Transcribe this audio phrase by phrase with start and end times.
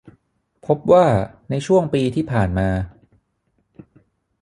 [0.65, 1.05] พบว่า
[1.49, 2.69] ในช่วงปีที่ผ่านมา